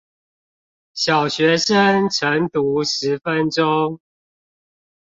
[0.95, 3.99] 小學生晨讀十分鐘